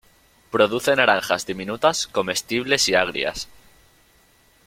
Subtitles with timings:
[0.49, 3.47] Produce naranjas diminutas comestibles y agrias.